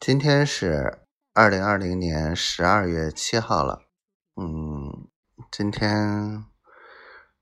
[0.00, 1.00] 今天是
[1.34, 3.82] 二零二零年十二月七号了，
[4.36, 5.08] 嗯，
[5.50, 6.46] 今天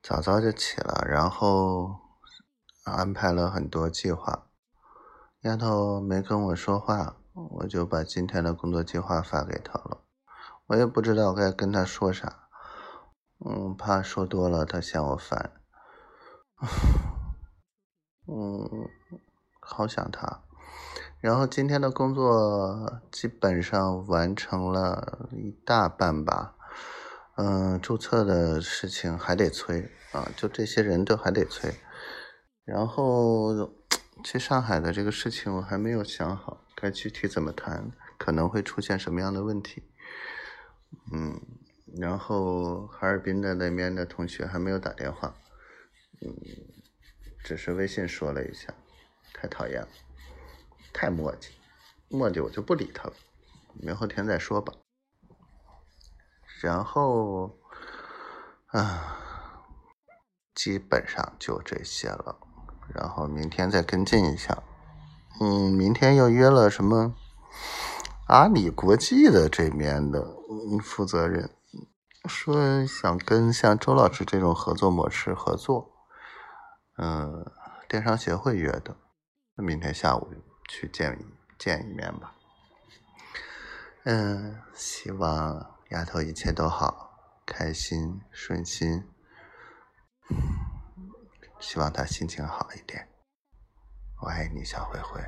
[0.02, 1.96] 早早就起了，然后
[2.84, 4.46] 安排了很多计划。
[5.40, 7.18] 丫头没跟我说话，
[7.58, 10.02] 我就把今天的工作计划发给她了。
[10.68, 12.48] 我也不知道该跟她说啥，
[13.44, 15.52] 嗯，怕说多了她嫌我烦。
[18.26, 18.88] 嗯，
[19.60, 20.45] 好想她。
[21.26, 26.54] 然后今天的工作基本上完成了一大半吧，
[27.34, 31.74] 嗯，注册的事情还得催啊，就这些人都还得催。
[32.64, 33.72] 然后
[34.22, 39.82] 去上海的这个事情我还没有想好，该具体怎么谈，可能会出现什么样的问题。
[41.12, 41.40] 嗯，
[41.98, 45.34] 然后哈尔滨的那边的同学还没有打电话，
[46.22, 46.32] 嗯，
[47.42, 48.72] 只是微信说了一下，
[49.34, 49.88] 太讨厌了。
[50.96, 51.50] 太磨叽，
[52.08, 53.12] 磨叽我就不理他了，
[53.74, 54.72] 明后天再说吧。
[56.62, 57.58] 然后，
[58.68, 59.18] 啊，
[60.54, 62.38] 基本上就这些了。
[62.94, 64.62] 然后明天再跟进一下。
[65.38, 67.14] 嗯，明天又约了什么
[68.28, 70.26] 阿里国际的这边的
[70.82, 71.50] 负责人，
[72.24, 75.92] 说想跟像周老师这种合作模式合作。
[76.96, 77.44] 嗯，
[77.86, 78.96] 电商协会约的，
[79.56, 80.26] 明天下午。
[80.68, 81.24] 去见一
[81.58, 82.34] 见一面吧，
[84.04, 89.08] 嗯，希望丫头一切都好，开心顺心，
[91.60, 93.08] 希望她心情好一点。
[94.22, 95.20] 我爱你，小灰灰。